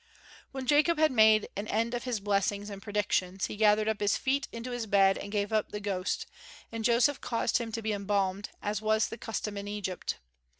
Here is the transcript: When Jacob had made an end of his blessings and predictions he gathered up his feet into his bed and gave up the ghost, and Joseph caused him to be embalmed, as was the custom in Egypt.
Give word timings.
When 0.51 0.65
Jacob 0.65 0.97
had 0.97 1.11
made 1.11 1.47
an 1.55 1.67
end 1.67 1.93
of 1.93 2.05
his 2.05 2.19
blessings 2.19 2.71
and 2.71 2.81
predictions 2.81 3.45
he 3.45 3.55
gathered 3.55 3.87
up 3.87 3.99
his 3.99 4.17
feet 4.17 4.47
into 4.51 4.71
his 4.71 4.87
bed 4.87 5.15
and 5.15 5.31
gave 5.31 5.53
up 5.53 5.69
the 5.71 5.79
ghost, 5.79 6.25
and 6.71 6.83
Joseph 6.83 7.21
caused 7.21 7.59
him 7.59 7.71
to 7.71 7.83
be 7.83 7.93
embalmed, 7.93 8.49
as 8.63 8.81
was 8.81 9.09
the 9.09 9.17
custom 9.19 9.57
in 9.57 9.67
Egypt. 9.67 10.17